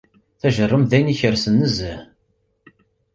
Tajerrumt 0.39 0.89
d 0.89 0.93
ayen 0.95 1.13
ikersen 1.13 1.55
nezzeh. 1.61 1.99